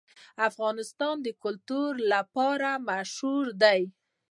[0.49, 3.81] افغانستان د کلتور لپاره مشهور دی.